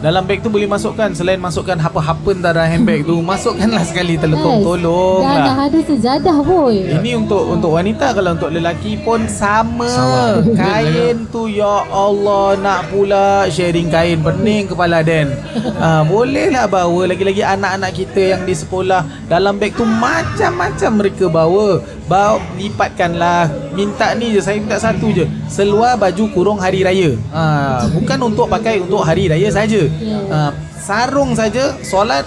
dalam 0.00 0.24
bag 0.24 0.40
tu 0.40 0.48
boleh 0.48 0.64
masukkan 0.64 1.12
selain 1.12 1.36
masukkan 1.36 1.76
apa-apa 1.76 2.32
dalam 2.32 2.64
handbag 2.64 3.04
tu, 3.04 3.20
masukkanlah 3.30 3.84
sekali 3.84 4.16
telekong 4.16 4.48
Yes. 4.56 4.66
tolong 4.66 5.20
dan 5.22 5.36
dah 5.38 5.54
lah. 5.54 5.66
ada 5.68 5.78
sejadah 5.80 6.36
boy 6.40 6.74
Ini 6.90 7.10
untuk 7.14 7.42
untuk 7.46 7.70
wanita 7.70 8.06
kalau 8.10 8.32
untuk 8.32 8.48
lelaki 8.48 8.96
pun 8.98 9.24
sama. 9.26 9.84
Sama. 9.86 10.24
Kain 10.60 11.28
tu 11.28 11.46
ya 11.46 11.84
Allah 11.86 12.56
nak 12.56 12.88
pula 12.88 13.26
sharing 13.46 13.88
kain 13.88 14.18
pening 14.18 14.66
kepala 14.66 15.00
Den. 15.00 15.28
Ah 15.78 16.02
bolehlah 16.02 16.64
bawa 16.64 17.08
lagi-lagi 17.08 17.40
anak-anak 17.40 17.92
kita 17.94 18.36
yang 18.36 18.42
di 18.42 18.52
sekolah 18.52 19.00
dalam 19.26 19.56
beg 19.56 19.72
tu 19.72 19.84
macam-macam 19.84 20.90
mereka 20.96 21.28
bawa. 21.28 21.80
Bawa 22.10 22.42
lipatkanlah. 22.58 23.70
Minta 23.70 24.18
ni 24.18 24.34
je 24.34 24.42
saya 24.42 24.58
minta 24.58 24.82
satu 24.82 25.14
je. 25.14 25.30
Seluar 25.46 25.94
baju 25.94 26.26
kurung 26.34 26.58
hari 26.58 26.82
raya. 26.82 27.14
Ah 27.30 27.86
bukan 27.86 28.18
untuk 28.34 28.50
pakai 28.50 28.82
untuk 28.82 29.06
hari 29.06 29.30
raya 29.30 29.46
saja. 29.46 29.86
Ah 30.26 30.50
sarung 30.74 31.38
saja 31.38 31.78
solat 31.86 32.26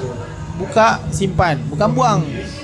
buka 0.56 1.02
simpan 1.10 1.58
bukan 1.68 1.90
buang 1.92 2.22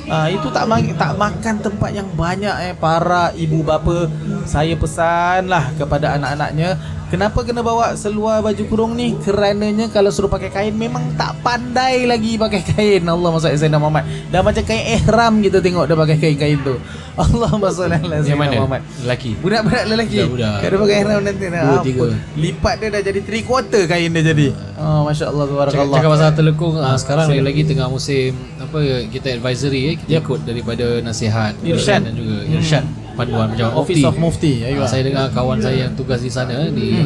Ah 0.09 0.25
itu 0.25 0.49
tak 0.49 0.65
ma- 0.65 0.81
tak 0.97 1.17
makan 1.17 1.55
tempat 1.61 1.93
yang 1.93 2.09
banyak 2.17 2.53
eh 2.65 2.73
para 2.73 3.29
ibu 3.37 3.61
bapa 3.61 4.09
saya 4.45 4.73
pesanlah 4.73 5.69
kepada 5.77 6.17
anak-anaknya 6.17 6.77
kenapa 7.13 7.45
kena 7.45 7.61
bawa 7.61 7.93
seluar 7.93 8.41
baju 8.41 8.63
kurung 8.65 8.97
ni 8.97 9.13
kerananya 9.21 9.85
kalau 9.89 10.09
suruh 10.09 10.29
pakai 10.29 10.49
kain 10.49 10.73
memang 10.73 11.13
tak 11.13 11.37
pandai 11.45 12.09
lagi 12.09 12.41
pakai 12.41 12.61
kain 12.61 13.05
Allah 13.13 13.29
masya 13.29 13.53
Sayyidina 13.53 13.77
Muhammad 13.77 14.05
dah 14.33 14.41
macam 14.41 14.63
kain 14.65 14.97
ihram 14.97 15.33
kita 15.45 15.61
tengok 15.61 15.85
dia 15.85 15.97
pakai 15.97 16.17
kain-kain 16.17 16.57
tu 16.65 16.73
Allah 17.19 17.49
masya 17.51 17.83
Allah 17.89 18.19
Yang 18.21 18.37
mana? 18.37 18.53
Muhammad 18.55 18.81
Lelaki. 18.99 19.31
Budak-budak 19.35 19.83
lelaki 19.85 20.17
Budak-budak. 20.19 20.55
Dia 20.61 20.77
pakai 20.77 20.97
ihram 20.97 21.21
nanti 21.21 21.45
nak 21.45 21.61
Dua, 21.61 21.71
apa? 21.71 21.83
tiga. 21.83 22.07
Lipat 22.35 22.73
dia 22.75 22.87
dah 22.89 23.01
jadi 23.01 23.19
three 23.21 23.43
quarter 23.43 23.81
kain 23.85 24.09
dia 24.09 24.23
jadi 24.25 24.47
Oh 24.75 25.01
Masya 25.03 25.25
Allah 25.25 25.45
Cakap, 25.45 25.57
Tabarakallah 25.59 25.97
cakap 25.97 26.11
pasal 26.11 26.29
telekung 26.33 26.73
ah, 26.75 26.95
sekarang 26.95 27.25
lagi-lagi 27.27 27.61
tengah 27.65 27.87
musim 27.87 28.31
apa 28.57 28.77
kita 29.07 29.27
advisory 29.33 29.81
eh 29.85 29.95
kita 29.97 30.09
Yep. 30.11 30.21
ikut 30.21 30.39
daripada 30.43 30.85
nasihat 30.99 31.53
Irsyad. 31.59 32.01
dan 32.01 32.13
juga 32.13 32.35
irsyad 32.45 32.85
panduan 33.13 33.47
macam 33.49 33.67
Office 33.75 33.97
Mufti. 33.97 34.07
of 34.07 34.15
Mufti 34.17 34.53
Ayuh 34.61 34.79
Ah, 34.79 34.87
saya 34.87 35.01
dengar 35.01 35.27
kawan 35.29 35.59
saya 35.59 35.77
yang 35.83 35.93
tugas 35.93 36.19
di 36.19 36.29
sana 36.29 36.67
di 36.67 37.03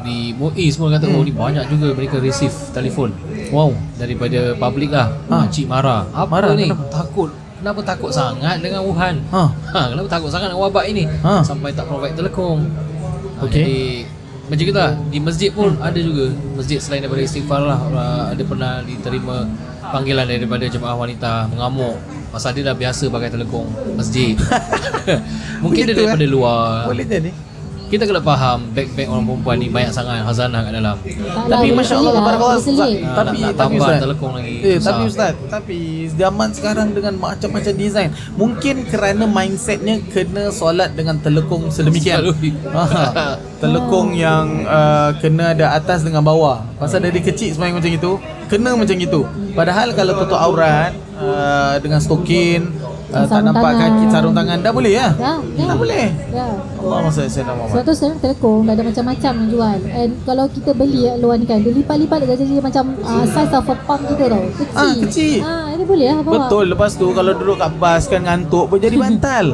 di 0.00 0.16
MUI 0.32 0.68
semua 0.68 0.92
kata 0.92 1.08
oh 1.08 1.20
ni 1.20 1.32
banyak 1.32 1.64
juga 1.66 1.92
mereka 1.92 2.18
receive 2.18 2.52
telefon 2.70 3.08
Wow 3.48 3.72
daripada 3.94 4.52
public 4.54 4.90
lah 4.90 5.08
Ah. 5.24 5.42
makcik 5.42 5.64
marah 5.64 6.04
apa 6.10 6.28
Marah, 6.28 6.52
ni 6.52 6.68
kenapa? 6.68 6.92
takut 6.92 7.32
kenapa 7.60 7.80
takut 7.82 8.10
sangat 8.10 8.58
dengan 8.60 8.82
Wuhan? 8.86 9.20
Ha. 9.30 9.42
ha, 9.50 9.80
kenapa 9.92 10.08
takut 10.08 10.30
sangat 10.30 10.52
dengan 10.52 10.62
wabak 10.64 10.84
ini? 10.90 11.04
Ha. 11.22 11.42
sampai 11.42 11.70
tak 11.74 11.86
provide 11.86 12.14
telekong 12.16 12.66
ha, 13.38 13.44
Okey. 13.44 13.52
jadi 13.52 13.78
macam 14.44 14.64
kita 14.68 14.84
di 15.08 15.18
masjid 15.24 15.48
pun 15.48 15.72
ada 15.80 15.96
juga 15.96 16.28
masjid 16.52 16.76
selain 16.76 17.00
daripada 17.00 17.24
istighfar 17.24 17.64
lah. 17.64 17.80
Ada 18.28 18.42
pernah 18.44 18.84
diterima 18.84 19.48
panggilan 19.88 20.28
daripada 20.28 20.68
jemaah 20.68 20.96
wanita 21.00 21.48
mengamuk. 21.48 21.96
Pasal 22.28 22.52
dia 22.52 22.68
dah 22.68 22.76
biasa 22.76 23.08
pakai 23.08 23.32
telekong 23.32 23.72
masjid. 23.96 24.36
Mungkin 25.64 25.88
dia 25.88 25.96
daripada 25.96 26.26
eh? 26.26 26.28
luar. 26.28 26.92
Boleh 26.92 27.08
jadi 27.08 27.32
kita 27.92 28.08
kena 28.08 28.20
faham 28.24 28.58
back-back 28.72 29.06
orang 29.06 29.24
perempuan 29.28 29.56
ni 29.60 29.68
banyak 29.68 29.92
sangat 29.92 30.24
hazanah 30.24 30.60
kat 30.64 30.72
dalam. 30.72 30.96
Tak 30.96 31.46
Tapi 31.52 31.68
lah, 31.68 31.76
Masya 31.76 31.94
boleh 31.94 32.00
Allah 32.00 32.12
lah, 32.12 32.20
Tabarakallah 32.24 32.56
boleh 32.56 32.64
selit. 32.64 33.00
Ustaz. 33.04 33.04
Ah, 33.04 33.14
Tapi 33.14 33.38
tapi 33.44 33.56
tambah 33.58 33.84
Ustaz 33.84 34.00
telekong 34.00 34.32
lagi 34.34 34.54
eh. 34.64 34.78
Tapi 34.80 35.02
Ustaz 35.04 35.34
Tapi 35.50 35.78
zaman 36.14 36.48
sekarang 36.54 36.88
dengan 36.96 37.14
macam-macam 37.20 37.72
design 37.76 38.08
Mungkin 38.34 38.74
kerana 38.88 39.24
mindsetnya 39.28 39.94
Kena 40.10 40.44
solat 40.48 40.90
dengan 40.96 41.16
telekong 41.20 41.68
sedemikian 41.68 42.24
ha, 42.76 42.84
Telekong 43.60 44.08
yang 44.16 44.64
uh, 44.64 45.10
Kena 45.20 45.52
ada 45.52 45.76
atas 45.76 46.02
dengan 46.02 46.24
bawah 46.24 46.64
Pasal 46.80 47.04
dari 47.04 47.20
kecil 47.20 47.52
sebenarnya 47.52 47.76
macam 47.78 47.92
itu 47.92 48.12
Kena 48.48 48.70
macam 48.74 48.96
itu 48.96 49.20
Padahal 49.52 49.88
kalau 49.92 50.12
tutup 50.24 50.38
aurat 50.40 50.92
uh, 51.20 51.76
Dengan 51.78 52.00
stokin 52.00 52.83
uh, 53.16 53.24
Tak 53.24 53.40
nampak 53.40 53.62
tangan. 53.64 53.90
kaki 53.90 54.04
sarung 54.08 54.34
tangan 54.34 54.58
Dah 54.58 54.72
boleh 54.72 54.92
ya? 54.92 55.06
Dah, 55.14 55.38
dah. 55.38 55.66
Tak 55.66 55.76
boleh 55.76 56.04
Ya. 56.30 56.46
Allah 56.76 56.98
masa 57.00 57.20
saya 57.24 57.44
nama 57.46 57.62
Sebab 57.64 57.82
tu 57.82 57.92
sekarang 57.92 58.18
telekong 58.18 58.60
dah 58.60 58.72
ada 58.72 58.82
macam-macam 58.82 59.32
yang 59.32 59.48
jual 59.48 59.76
And 59.88 60.10
kalau 60.22 60.44
kita 60.46 60.70
beli 60.72 61.00
kat 61.04 61.16
luar 61.16 61.36
ni 61.36 61.44
kan 61.44 61.58
Dia 61.58 61.72
lipat-lipat 61.72 62.18
dia 62.20 62.36
jadi 62.36 62.54
macam 62.58 62.84
uh, 63.00 63.24
size 63.24 63.52
of 63.52 63.64
a 63.64 63.76
palm 63.80 64.00
kita 64.04 64.24
tau 64.26 64.42
Kecil 64.52 64.74
Ah, 64.74 64.92
kecil. 64.98 65.38
Ah, 65.40 65.64
Ini 65.70 65.84
boleh 65.84 66.06
lah 66.08 66.20
bawa 66.20 66.32
Betul 66.40 66.64
Lepas 66.68 66.90
tu 66.94 67.06
kalau 67.10 67.32
duduk 67.32 67.56
kat 67.56 67.72
bas 67.74 68.02
kan 68.04 68.20
ngantuk 68.20 68.64
pun 68.66 68.78
jadi 68.78 68.96
bantal 69.04 69.46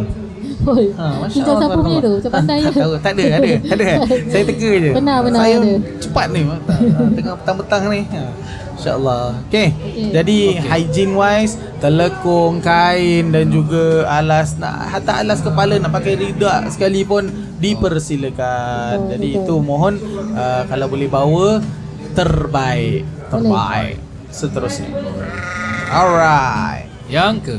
Oi, 0.61 0.87
Ha, 0.93 1.05
Masya 1.25 1.35
Tinggal 1.40 1.55
Allah, 1.57 1.69
sapu 1.73 1.81
punya 1.81 1.99
tu 2.05 2.12
Macam 2.21 2.33
pandai 2.37 2.59
tak, 2.61 2.75
tahu, 2.76 2.93
tak 3.00 3.12
ada, 3.17 3.25
ada, 3.40 3.50
ada. 3.64 3.85
Saya 4.33 4.43
teka 4.45 4.71
je. 4.76 4.90
Benar, 4.93 5.19
benar, 5.25 5.40
Saya 5.40 5.55
ada. 5.57 5.73
cepat 5.97 6.26
ni. 6.33 6.40
Ha, 6.45 6.55
Tengah 7.17 7.35
petang-petang 7.40 7.83
ni. 7.88 8.00
Ha. 8.12 8.23
InsyaAllah. 8.81 9.37
Okay. 9.52 9.76
Okey. 9.76 10.09
Jadi 10.17 10.38
hygiene 10.57 11.12
wise, 11.12 11.61
telekong, 11.85 12.64
kain 12.64 13.29
dan 13.29 13.52
juga 13.52 14.09
alas 14.09 14.57
nak 14.57 14.88
hatta 14.88 15.21
alas 15.21 15.45
kepala 15.45 15.76
nak 15.76 15.93
pakai 15.93 16.17
ridak 16.17 16.73
sekalipun 16.73 17.29
dipersilakan. 17.61 19.05
Betul, 19.05 19.11
Jadi 19.12 19.29
betul. 19.37 19.45
itu 19.45 19.55
mohon 19.61 19.95
uh, 20.33 20.64
kalau 20.64 20.88
boleh 20.88 21.12
bawa 21.12 21.61
terbaik, 22.17 23.05
terbaik. 23.29 24.00
Seterusnya. 24.33 24.88
Alright. 25.93 26.88
Yang 27.12 27.35
ke 27.45 27.57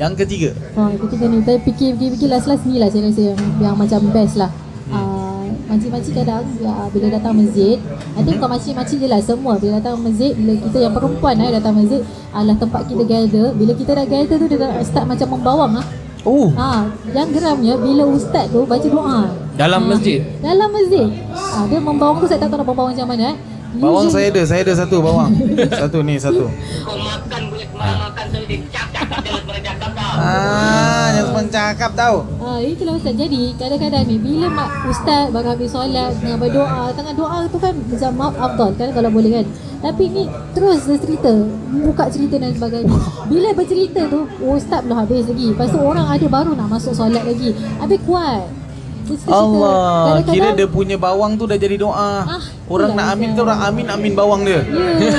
Yang 0.00 0.12
ketiga. 0.24 0.50
Ha, 0.74 0.96
ketiga 0.96 1.24
ni 1.28 1.38
Saya 1.44 1.58
fikir-fikir 1.60 2.28
last-last 2.32 2.64
ni 2.64 2.80
lah 2.80 2.88
Saya 2.88 3.12
rasa 3.12 3.20
yang, 3.20 3.40
yang 3.60 3.76
macam 3.76 4.00
best 4.08 4.40
lah 4.40 4.48
uh, 4.88 5.44
Makcik-makcik 5.68 6.14
kadang 6.16 6.42
ya, 6.56 6.88
Bila 6.88 7.06
datang 7.12 7.36
masjid 7.36 7.76
I 8.16 8.20
think 8.24 8.40
bukan 8.40 8.50
makcik-makcik 8.56 8.96
je 8.96 9.06
lah 9.06 9.20
Semua 9.20 9.60
bila 9.60 9.76
datang 9.76 10.00
masjid 10.00 10.32
Bila 10.32 10.56
kita 10.56 10.78
yang 10.80 10.94
perempuan 10.96 11.36
eh, 11.36 11.52
datang 11.52 11.76
masjid 11.76 12.00
Adalah 12.32 12.56
tempat 12.56 12.82
kita 12.88 13.02
gather 13.04 13.46
Bila 13.52 13.72
kita 13.76 13.90
dah 13.92 14.06
gather 14.08 14.36
tu 14.40 14.46
Dia 14.48 14.58
dah 14.58 14.70
start 14.80 15.04
macam 15.04 15.28
membawang 15.36 15.72
lah 15.76 15.86
Oh. 16.20 16.52
Ha, 16.52 16.84
yang 17.16 17.32
geramnya 17.32 17.80
bila 17.80 18.04
ustaz 18.04 18.44
tu 18.52 18.68
baca 18.68 18.84
doa. 18.84 19.32
Dalam 19.56 19.80
Ha, 19.80 19.88
masjid? 19.88 20.20
Dalam 20.44 20.68
masjid. 20.68 21.08
Ha, 21.32 21.64
dia 21.64 21.80
membawang 21.80 22.20
tu 22.20 22.28
saya 22.28 22.44
tak 22.44 22.52
tahu 22.52 22.60
nak 22.60 22.68
membawang 22.68 22.92
macam 22.92 23.08
mana 23.08 23.32
eh. 23.32 23.36
Bawang 23.80 24.04
Usually- 24.04 24.28
saya 24.28 24.36
ada, 24.36 24.42
saya 24.44 24.60
ada 24.60 24.74
satu 24.84 25.00
bawang. 25.00 25.32
Satu 25.72 26.04
ni, 26.04 26.20
satu. 26.20 26.44
Kau 26.84 26.92
makan 27.00 27.40
boleh 27.48 27.64
makan 27.72 28.24
tu 28.36 28.40
dia 28.44 28.60
cakap 28.68 29.00
jangan 29.64 29.80
dah. 29.80 29.89
Ah, 30.20 31.08
jangan 31.16 31.24
semua 31.32 31.44
cakap 31.48 31.90
tau. 31.96 32.16
Ah, 32.44 32.60
itulah 32.60 33.00
Ustaz. 33.00 33.16
Jadi 33.16 33.56
kadang-kadang 33.56 34.04
ni 34.04 34.20
bila 34.20 34.52
mak 34.52 34.84
ustaz 34.84 35.32
baru 35.32 35.56
habis 35.56 35.72
solat 35.72 36.12
tengah 36.20 36.36
berdoa, 36.36 36.92
tengah 36.92 37.14
doa 37.16 37.48
tu 37.48 37.56
kan 37.56 37.72
macam 37.72 38.10
maaf 38.20 38.52
kan 38.76 38.88
kalau 38.92 39.08
boleh 39.08 39.40
kan. 39.40 39.46
Tapi 39.80 40.12
ni 40.12 40.28
terus 40.52 40.84
dia 40.84 41.00
cerita, 41.00 41.32
buka 41.72 42.12
cerita 42.12 42.36
dan 42.36 42.52
sebagainya. 42.52 43.00
Bila 43.32 43.48
bercerita 43.56 44.04
tu, 44.12 44.28
ustaz 44.44 44.84
belum 44.84 45.00
habis 45.00 45.24
lagi. 45.24 45.56
Lepas 45.56 45.72
tu 45.72 45.80
orang 45.80 46.04
ada 46.04 46.26
baru 46.28 46.52
nak 46.52 46.68
masuk 46.68 46.92
solat 46.92 47.24
lagi. 47.24 47.56
Habis 47.80 48.00
kuat. 48.04 48.44
Allah, 49.26 49.82
Kadang-kadang- 50.20 50.34
kira 50.34 50.48
dia 50.52 50.66
punya 50.66 50.96
bawang 50.96 51.32
tu 51.34 51.44
dah 51.44 51.54
jadi 51.54 51.76
doa. 51.76 52.12
Ah, 52.22 52.42
Orang 52.66 52.94
nak 52.94 53.06
amin 53.10 53.34
tu 53.34 53.42
orang 53.42 53.60
amin 53.64 53.86
amin 53.88 54.12
bawang 54.12 54.42
dia. 54.42 54.62
Ya, 54.62 55.10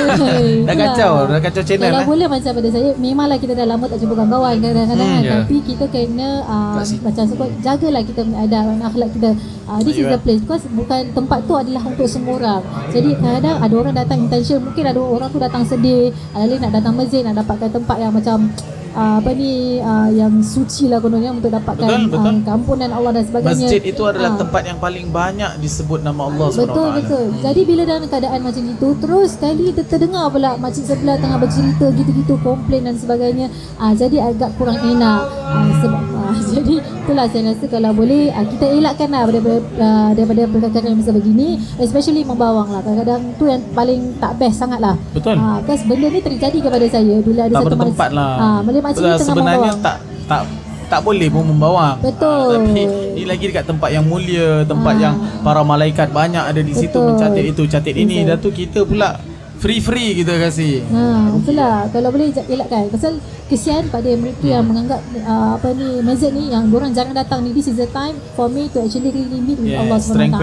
Dah 0.66 0.74
kacau, 0.74 1.12
dah 1.26 1.38
kacau 1.38 1.60
channel, 1.60 1.84
Kalau 1.86 2.00
eh. 2.00 2.06
boleh 2.06 2.26
macam 2.26 2.50
pada 2.50 2.68
saya, 2.70 2.88
memanglah 2.96 3.36
kita 3.36 3.52
dah 3.52 3.66
lama 3.66 3.84
tak 3.84 3.98
jumpa 3.98 4.14
kawan-kawan 4.14 4.54
kadang-kadang 4.58 4.88
Hmm, 5.04 5.14
kan. 5.14 5.22
ya. 5.22 5.32
Tapi 5.38 5.56
kita 5.62 5.84
kena 5.86 6.28
uh, 6.44 6.80
si- 6.80 6.98
macam 6.98 7.24
sebut 7.24 7.48
jagalah 7.60 8.02
kita 8.02 8.20
adab 8.26 8.62
dan 8.66 8.80
akhlak 8.82 9.10
kita. 9.12 9.30
Uh, 9.62 9.78
this 9.80 9.94
is 9.94 10.02
Ya. 10.02 10.10
the 10.10 10.18
place 10.18 10.40
because 10.40 10.64
bukan 10.66 11.12
tempat 11.12 11.38
tu 11.42 11.54
adalah 11.54 11.82
untuk 11.84 12.06
semua 12.06 12.34
orang. 12.34 12.62
Jadi 12.88 13.10
kadang 13.14 13.56
ada 13.58 13.74
orang 13.74 13.94
datang 13.94 14.18
intention, 14.22 14.58
mungkin 14.62 14.84
ada 14.84 14.98
orang 14.98 15.28
tu 15.28 15.38
datang 15.38 15.62
sedih, 15.62 16.04
ada 16.30 16.42
lagi 16.42 16.56
nak 16.58 16.72
datang 16.72 16.94
masjid 16.94 17.20
nak 17.20 17.36
dapatkan 17.36 17.68
tempat 17.70 17.96
yang 17.98 18.10
macam 18.10 18.48
uh, 18.92 19.18
apa 19.18 19.30
ni 19.32 19.52
uh, 19.78 20.08
yang 20.08 20.38
suci 20.38 20.86
lah 20.86 20.98
kononnya 20.98 21.30
untuk 21.30 21.48
dapatkan 21.48 21.82
Betul, 21.82 22.02
betul. 22.08 22.32
Uh, 22.32 22.42
keampunan 22.42 22.90
Allah 22.90 23.10
dan 23.12 23.24
sebagainya. 23.24 23.66
Masjid 23.66 23.82
itu 23.82 24.02
adalah 24.02 24.30
Ah. 24.30 24.38
tempat 24.38 24.62
yang 24.64 24.78
paling 24.78 25.06
banyak 25.10 25.50
disebut 25.58 26.00
nama 26.00 26.26
Allah 26.26 26.46
SWT. 26.48 26.60
Betul 26.62 26.88
betul. 26.94 27.24
Jadi 27.40 27.60
bila 27.62 27.82
dalam 27.84 28.04
keadaan 28.06 28.40
macam 28.40 28.64
itu 28.64 28.88
terus 28.98 29.28
sekali 29.32 29.64
ter- 29.70 29.86
terdengar 29.86 30.28
pula 30.28 30.54
makcik 30.56 30.84
sebelah 30.84 31.16
tengah 31.16 31.38
bercerita 31.38 31.86
gitu-gitu 31.90 32.34
komplain 32.40 32.82
dan 32.84 32.94
sebagainya. 32.94 33.46
Ah 33.76 33.92
jadi 33.92 34.22
agak 34.26 34.54
kurang 34.54 34.78
enak. 34.78 35.20
Ah, 35.42 35.68
sebab 35.78 36.02
ah, 36.14 36.21
jadi 36.54 36.74
itulah 36.78 37.26
saya 37.26 37.42
rasa 37.48 37.64
kalau 37.66 37.90
boleh 37.92 38.30
ah, 38.30 38.44
kita 38.44 38.66
elakkanlah 38.68 39.22
daripada 39.26 39.56
ah, 39.78 40.10
daripada 40.12 40.42
perkara 40.46 40.86
yang 40.86 40.98
macam 40.98 41.14
begini 41.16 41.48
especially 41.78 42.22
membawang 42.22 42.68
lah. 42.68 42.80
Kadang-kadang 42.80 43.20
tu 43.36 43.44
yang 43.46 43.62
paling 43.72 44.00
tak 44.18 44.32
best 44.36 44.56
sangat 44.58 44.78
lah. 44.78 44.94
Betul. 45.12 45.36
Ah 45.36 45.58
because 45.60 45.82
benda 45.84 46.06
ni 46.06 46.20
terjadi 46.20 46.58
kepada 46.60 46.86
saya 46.86 47.16
bila 47.20 47.40
ada 47.42 47.52
tak 47.52 47.60
satu 47.60 47.68
bertempat 47.70 48.08
mas- 48.10 48.16
lah. 48.16 48.32
Ah 48.36 48.58
makcik 48.62 48.74
ni 48.74 48.82
Betul, 48.82 49.02
tengah 49.02 49.18
Sebenarnya 49.22 49.58
membawang. 49.70 49.78
tak 49.80 49.96
tak 50.26 50.42
tak 50.86 51.00
boleh 51.00 51.28
pun 51.32 51.44
membawang. 51.48 51.96
Betul. 52.04 52.52
Ah, 52.52 52.60
tapi 52.60 52.82
ni 53.16 53.22
lagi 53.24 53.44
dekat 53.48 53.64
tempat 53.64 53.88
yang 53.88 54.04
mulia, 54.04 54.60
tempat 54.62 54.92
Ah. 54.92 55.00
yang 55.00 55.14
para 55.40 55.64
malaikat 55.64 56.12
banyak 56.12 56.44
ada 56.44 56.60
di 56.60 56.74
situ 56.76 56.92
Betul. 56.92 57.16
mencatat 57.16 57.44
itu, 57.48 57.62
catat 57.64 57.94
ini. 57.96 58.28
Dan 58.28 58.36
tu 58.36 58.52
kita 58.52 58.84
pula 58.84 59.16
free-free 59.62 60.18
kita 60.18 60.34
kasih. 60.42 60.82
Ha, 60.90 61.02
itulah 61.32 61.86
kalau 61.88 62.10
boleh 62.10 62.34
elakkan. 62.34 62.90
Pasal 62.90 63.22
kesian 63.46 63.86
pada 63.86 64.10
mereka 64.12 64.42
yang 64.42 64.66
menganggap 64.66 64.98
uh, 65.22 65.54
apa 65.54 65.70
ni 65.70 66.02
masjid 66.02 66.32
ni 66.32 66.50
yang 66.50 66.66
orang 66.68 66.90
jarang 66.90 67.12
datang 67.12 67.44
ni 67.44 67.52
this 67.52 67.68
is 67.68 67.78
the 67.78 67.86
time 67.88 68.18
for 68.32 68.50
me 68.50 68.66
to 68.66 68.82
actually 68.82 69.12
really 69.12 69.38
meet 69.38 69.60
with 69.60 69.70
Yes, 69.70 69.78
Allah 69.78 69.98
SWT. 70.02 70.42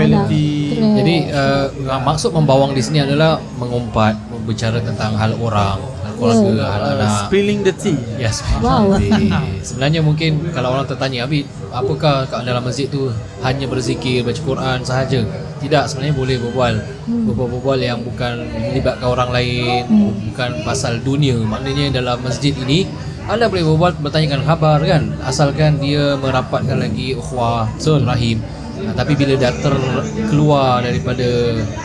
Jadi 0.71 1.15
uh, 1.29 1.67
maksud 1.99 2.31
membawang 2.31 2.71
di 2.71 2.79
sini 2.79 3.03
adalah 3.03 3.41
mengumpat, 3.59 4.15
berbicara 4.31 4.79
tentang 4.79 5.19
hal 5.19 5.35
orang, 5.35 5.83
keluarga, 6.15 6.51
Ya. 6.55 6.67
hal 6.69 6.81
Uh, 6.81 6.93
anak. 6.95 7.11
spilling 7.27 7.59
the 7.61 7.73
tea. 7.73 7.99
Yes. 8.15 8.39
Wow. 8.61 8.95
Jadi, 8.95 9.27
sebenarnya 9.67 9.99
mungkin 9.99 10.51
kalau 10.51 10.77
orang 10.77 10.87
tertanya, 10.87 11.27
Habib, 11.27 11.43
apakah 11.71 12.23
kat 12.23 12.45
dalam 12.45 12.63
masjid 12.63 12.87
tu 12.87 13.11
hanya 13.41 13.65
berzikir, 13.67 14.23
baca 14.23 14.39
Quran 14.39 14.79
sahaja? 14.83 15.23
Tidak, 15.59 15.83
sebenarnya 15.91 16.15
boleh 16.15 16.35
berbual. 16.39 16.73
Hmm. 17.05 17.23
Berbual-berbual 17.27 17.79
yang 17.83 17.99
bukan 18.01 18.47
melibatkan 18.47 19.07
orang 19.07 19.29
lain, 19.35 19.83
Hmm. 19.85 20.11
bukan 20.31 20.49
pasal 20.63 21.03
dunia. 21.03 21.35
Maknanya 21.35 21.99
dalam 21.99 22.23
masjid 22.23 22.55
ini 22.55 22.87
anda 23.29 23.45
boleh 23.45 23.61
berbual 23.61 23.93
bertanyakan 24.01 24.41
khabar 24.41 24.81
kan 24.81 25.13
asalkan 25.21 25.77
dia 25.77 26.17
merapatkan 26.17 26.81
lagi 26.81 27.13
ukhuwah 27.13 27.69
rahim 28.01 28.41
Nah, 28.79 28.93
tapi 28.93 29.13
bila 29.13 29.33
dah 29.35 29.51
terkeluar 29.53 30.79
daripada 30.79 31.27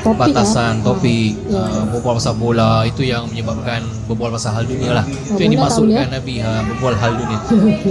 Topik, 0.00 0.18
batasan 0.20 0.78
ah. 0.78 0.84
topik 0.84 1.32
Ya. 1.44 1.60
uh, 1.60 1.84
berbual 1.88 2.14
pasal 2.14 2.34
bola 2.34 2.82
itu 2.82 3.02
yang 3.02 3.26
menyebabkan 3.26 3.78
berbual 4.04 4.30
pasal 4.30 4.52
hal 4.52 4.64
dunia 4.64 4.90
lah. 4.92 5.04
Oh, 5.04 5.34
Itu 5.34 5.40
yang 5.40 5.52
dimaksudkan 5.52 5.86
boleh, 6.04 6.14
Nabi 6.14 6.34
ha, 6.38 6.50
berbual 6.62 6.94
hal 6.94 7.12
dunia. 7.14 7.38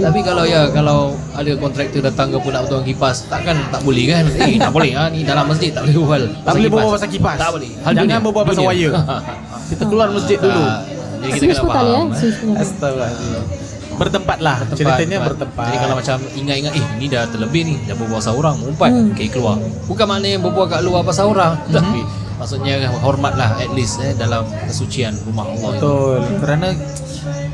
Tapi 0.00 0.18
kalau 0.20 0.44
ya 0.44 0.62
kalau 0.68 0.98
ada 1.32 1.50
kontraktor 1.54 2.00
datang 2.00 2.28
ke 2.28 2.38
pun 2.38 2.50
nak 2.50 2.64
potong 2.64 2.82
kipas, 2.82 3.26
takkan 3.26 3.56
tak 3.68 3.80
boleh 3.80 4.04
kan? 4.06 4.24
Eh 4.40 4.56
tak 4.56 4.70
boleh 4.70 4.90
ha 4.92 5.08
ni 5.08 5.20
dalam 5.22 5.44
masjid 5.44 5.70
tak 5.70 5.84
boleh 5.84 5.94
berbual. 5.96 6.22
Tak 6.40 6.52
boleh 6.54 6.68
berbual 6.68 6.92
pasal 6.94 7.08
kipas. 7.08 7.36
Tak 7.36 7.50
boleh. 7.52 7.70
Hal 7.78 7.92
Jangan 7.92 8.04
dunia. 8.06 8.18
berbual 8.20 8.44
pasal 8.44 8.62
Dunia. 8.62 8.70
wire. 8.70 8.92
Kita 9.70 9.82
keluar 9.84 10.08
masjid 10.10 10.36
dulu. 10.36 10.62
Tak. 10.62 10.80
Jadi 11.24 11.30
kita 11.32 11.44
kena 11.48 11.62
faham. 11.64 12.06
eh. 12.12 13.63
Astagfirullahaladzim. 13.94 14.00
Bertempatlah. 14.00 14.56
Bertempat, 14.60 14.76
Ceritanya 14.76 15.16
tempat. 15.16 15.28
bertempat. 15.30 15.64
Jadi 15.64 15.76
kalau 15.78 15.94
macam 15.94 16.16
ingat-ingat 16.34 16.72
eh 16.72 16.86
ni 16.96 17.06
dah 17.06 17.22
terlebih 17.26 17.62
ni 17.64 17.74
dah 17.80 17.94
berbual 17.94 18.18
pasal 18.18 18.34
orang 18.34 18.54
mengumpat 18.56 18.90
Hmm. 18.90 19.10
okay 19.10 19.28
keluar. 19.28 19.56
Bukan 19.84 20.04
maknanya 20.04 20.38
berbual 20.40 20.66
kat 20.66 20.80
luar 20.82 21.02
pasal 21.02 21.24
orang 21.28 21.52
Mhm. 21.60 21.72
tapi 21.72 22.00
maksudnya 22.34 22.74
hormatlah 23.00 23.54
at 23.56 23.70
least 23.72 24.00
eh 24.00 24.12
dalam 24.14 24.42
kesucian 24.66 25.14
rumah 25.24 25.46
Allah. 25.46 25.70
ini. 25.70 25.78
Betul. 25.78 26.18
Kerana 26.42 26.68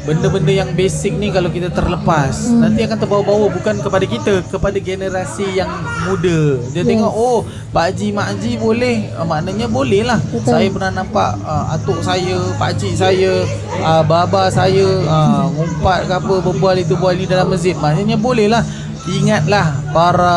benda-benda 0.00 0.50
yang 0.50 0.70
basic 0.72 1.12
ni 1.14 1.28
kalau 1.28 1.46
kita 1.46 1.68
terlepas 1.68 2.48
Hmm. 2.48 2.64
nanti 2.64 2.82
akan 2.82 2.98
terbawa-bawa 2.98 3.46
bukan 3.52 3.78
kepada 3.78 4.06
kita, 4.08 4.32
kepada 4.48 4.78
generasi 4.80 5.44
yang 5.52 5.68
muda. 6.02 6.56
Dia 6.72 6.82
Yes. 6.82 6.88
tengok 6.88 7.12
oh 7.12 7.44
Pak 7.70 7.92
Haji 7.92 8.08
Mak 8.10 8.26
Haji 8.34 8.52
boleh, 8.58 8.96
uh, 9.14 9.22
maknanya 9.22 9.66
boleh 9.68 10.02
lah. 10.02 10.18
Betul. 10.18 10.50
Saya 10.50 10.66
pernah 10.72 10.90
nampak 10.90 11.30
uh, 11.44 11.76
atuk 11.76 12.00
saya, 12.02 12.34
Pak 12.58 12.68
Haji 12.74 12.90
saya, 12.96 13.32
uh, 13.78 14.02
baba 14.02 14.48
saya 14.50 14.88
uh, 15.06 15.46
ngumpat 15.52 16.08
ke 16.08 16.14
apa 16.16 16.34
berbual 16.42 16.76
itu 16.80 16.94
bual 16.96 17.14
ini 17.14 17.28
dalam 17.28 17.46
masjid. 17.46 17.76
Maknanya 17.76 18.16
boleh 18.18 18.48
lah. 18.50 18.64
Ingatlah 19.08 19.80
para 19.96 20.36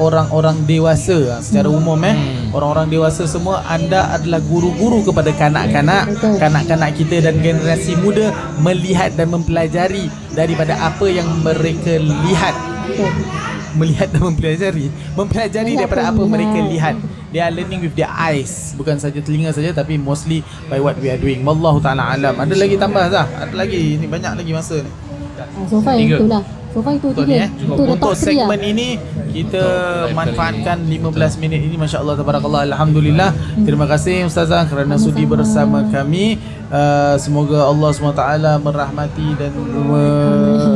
orang-orang 0.00 0.64
dewasa 0.64 1.36
uh, 1.36 1.40
secara 1.44 1.68
umum 1.68 2.00
eh. 2.08 2.16
Hmm. 2.16 2.56
orang-orang 2.56 2.88
dewasa 2.88 3.28
semua 3.28 3.60
anda 3.68 4.16
adalah 4.16 4.40
guru-guru 4.40 5.04
kepada 5.04 5.28
kanak-kanak. 5.36 6.16
Kanak-kanak 6.40 6.96
kita 6.96 7.20
dan 7.20 7.36
generasi 7.44 7.92
muda 8.00 8.32
melihat 8.64 9.12
dan 9.12 9.28
mempelajari 9.28 10.08
daripada 10.32 10.72
apa 10.80 11.04
yang 11.04 11.28
mereka 11.44 12.00
lihat. 12.00 12.56
Melihat 13.76 14.08
dan 14.08 14.24
mempelajari. 14.24 14.88
Mempelajari 15.12 15.72
daripada 15.76 16.08
apa 16.08 16.22
mereka 16.24 16.58
lihat. 16.64 16.96
They 17.28 17.44
are 17.44 17.52
learning 17.52 17.84
with 17.84 17.92
their 17.92 18.08
eyes. 18.08 18.72
Bukan 18.80 18.96
saja 18.96 19.20
telinga 19.20 19.52
saja 19.52 19.76
tapi 19.76 20.00
mostly 20.00 20.40
by 20.72 20.80
what 20.80 20.96
we 20.96 21.12
are 21.12 21.20
doing. 21.20 21.44
Wallahu 21.44 21.76
taala 21.84 22.16
alam. 22.16 22.40
Ada 22.40 22.56
lagi 22.56 22.80
tambah 22.80 23.04
Zah? 23.12 23.28
Ada 23.36 23.52
lagi? 23.52 24.00
Ni 24.00 24.08
banyak 24.08 24.32
lagi 24.40 24.52
masa 24.56 24.80
ni. 24.80 24.88
Ah, 25.36 25.44
so 25.68 25.76
far 25.84 26.00
itulah. 26.00 26.40
So 26.76 26.84
far 26.84 26.92
itu 26.92 27.08
tiga. 27.16 27.24
ni 27.24 27.36
eh 27.40 27.48
top 27.72 27.88
untuk 27.88 28.12
3 28.12 28.12
lah. 28.12 28.16
segmen 28.20 28.60
ini 28.60 28.88
kita 29.32 29.64
Untuk 29.64 30.12
manfaatkan 30.12 30.76
kali 30.84 30.96
ini. 31.00 31.08
15 31.08 31.40
minit 31.40 31.60
ini 31.64 31.76
masya-Allah 31.80 32.14
tabarakallah 32.20 32.62
alhamdulillah 32.68 33.30
terima 33.64 33.88
kasih 33.88 34.28
ustazah 34.28 34.68
kerana 34.68 35.00
sudi 35.00 35.24
Sama-sama. 35.24 35.32
bersama 35.32 35.78
kami 35.88 36.36
Uh, 36.66 37.14
semoga 37.14 37.62
Allah 37.62 37.94
SWT 37.94 38.26
merahmati 38.58 39.38
dan 39.38 39.54
me, 39.54 40.02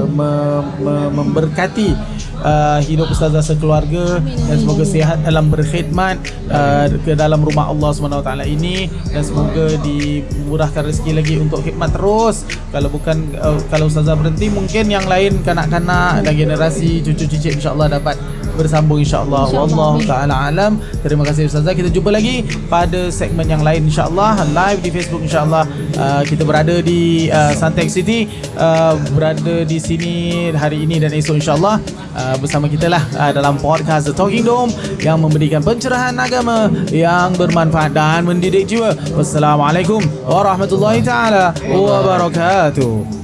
me, 0.08 0.30
me, 0.80 0.94
memberkati 1.12 1.92
uh, 2.44 2.80
hidup 2.84 3.12
ustazah 3.12 3.44
sekeluarga 3.44 4.20
dan 4.20 4.56
semoga 4.56 4.84
sihat 4.84 5.20
dalam 5.24 5.52
berkhidmat 5.52 6.16
uh, 6.48 6.86
ke 7.04 7.12
dalam 7.16 7.40
rumah 7.44 7.68
Allah 7.68 7.90
SWT 7.92 8.30
ini 8.48 8.88
dan 9.12 9.22
semoga 9.22 9.76
dimurahkan 9.84 10.88
rezeki 10.88 11.12
lagi 11.16 11.34
untuk 11.40 11.64
khidmat 11.64 11.92
terus. 11.92 12.48
Kalau 12.72 12.88
bukan 12.88 13.36
uh, 13.40 13.60
kalau 13.68 13.88
ustazah 13.88 14.16
berhenti 14.16 14.48
mungkin 14.48 14.88
yang 14.88 15.04
lain 15.04 15.40
kanak-kanak 15.44 16.24
dan 16.24 16.32
generasi 16.36 17.04
cucu 17.04 17.24
cicit 17.28 17.60
insya-Allah 17.60 18.00
dapat 18.00 18.16
bersambung 18.56 19.00
insya-Allah. 19.02 19.50
InsyaAllah, 19.50 19.68
wallahu 19.70 19.98
amin. 20.00 20.08
taala 20.08 20.34
alam. 20.48 20.72
Terima 21.04 21.22
kasih 21.26 21.46
ustazah. 21.46 21.74
Kita 21.74 21.90
jumpa 21.92 22.10
lagi 22.10 22.42
pada 22.66 23.10
segmen 23.12 23.46
yang 23.46 23.62
lain 23.62 23.86
insya-Allah. 23.86 24.42
Live 24.50 24.80
di 24.82 24.90
Facebook 24.90 25.22
insya-Allah. 25.24 25.64
Uh, 25.94 26.22
kita 26.26 26.42
berada 26.42 26.74
di 26.82 27.30
uh, 27.30 27.52
Suntec 27.54 27.88
City. 27.90 28.26
Uh, 28.56 28.96
berada 29.14 29.62
di 29.64 29.78
sini 29.78 30.14
hari 30.54 30.84
ini 30.84 30.98
dan 30.98 31.14
esok 31.14 31.38
insya-Allah. 31.38 31.78
Uh, 32.16 32.36
bersama 32.42 32.66
kita 32.66 32.90
lah 32.90 33.02
uh, 33.16 33.30
dalam 33.30 33.56
podcast 33.60 34.10
The 34.10 34.14
Talking 34.16 34.42
Dome 34.42 34.72
yang 34.98 35.22
memberikan 35.22 35.62
pencerahan 35.62 36.16
agama 36.18 36.68
yang 36.90 37.36
bermanfaat 37.38 37.94
dan 37.94 38.26
mendidik 38.26 38.66
jiwa. 38.66 38.96
Wassalamualaikum 39.14 40.02
warahmatullahi 40.26 41.00
taala 41.04 41.54
wabarakatuh 41.68 43.19